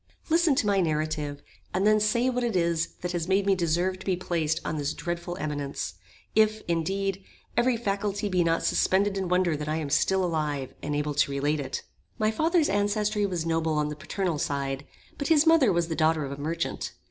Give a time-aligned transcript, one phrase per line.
[0.31, 1.43] Listen to my narrative,
[1.75, 4.77] and then say what it is that has made me deserve to be placed on
[4.79, 5.93] this dreadful eminence,
[6.33, 7.23] if, indeed,
[7.55, 11.13] every faculty be not suspended in wonder that I am still alive, and am able
[11.13, 11.83] to relate it.
[12.17, 14.87] My father's ancestry was noble on the paternal side;
[15.19, 16.93] but his mother was the daughter of a merchant.